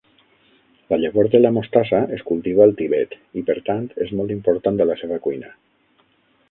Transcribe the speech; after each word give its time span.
La 0.93 0.97
llavor 1.01 1.29
de 1.35 1.41
la 1.41 1.51
mostassa 1.57 1.99
es 2.17 2.23
cultiva 2.31 2.65
al 2.67 2.73
Tibet 2.81 3.13
i, 3.41 3.45
per 3.51 3.59
tant, 3.69 3.87
és 4.09 4.17
molt 4.21 4.35
important 4.39 4.85
a 4.87 4.91
la 4.93 4.99
seva 5.05 5.23
cuina. 5.29 5.55